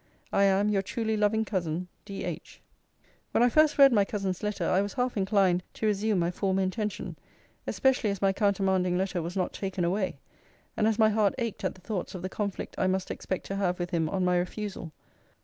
[0.33, 2.59] I am Your truly loving cousin, D.H.
[3.33, 6.59] When I first read my cousin's letter, I was half inclined to resume my former
[6.63, 7.17] intention;
[7.67, 10.17] especially as my countermanding letter was not taken away;
[10.75, 13.57] and as my heart ached at the thoughts of the conflict I must expect to
[13.57, 14.91] have with him on my refusal.